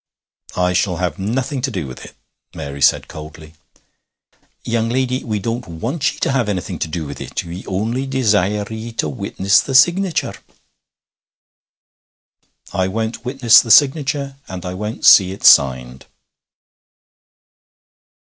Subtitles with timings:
[0.55, 2.15] 'I shall have nothing to do with it,'
[2.55, 3.53] Mary said coldly.
[4.63, 7.43] 'Young lady, we don't want ye to have anything to do with it.
[7.43, 10.33] We only desire ye to witness the signature.'
[12.73, 16.07] 'I won't witness the signature, and I won't see it signed.'